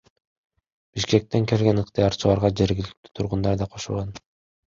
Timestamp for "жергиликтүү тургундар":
2.61-3.59